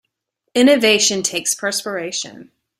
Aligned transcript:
Innovation 0.55 1.21
takes 1.21 1.53
perspiration. 1.53 2.49